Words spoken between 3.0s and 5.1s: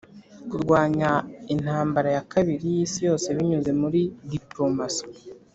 yose binyuze muri diplomasi